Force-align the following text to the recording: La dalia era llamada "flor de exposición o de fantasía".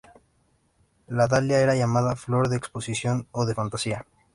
La 1.09 1.27
dalia 1.27 1.59
era 1.59 1.75
llamada 1.75 2.15
"flor 2.15 2.49
de 2.49 2.57
exposición 2.57 3.27
o 3.29 3.45
de 3.45 3.53
fantasía". 3.53 4.07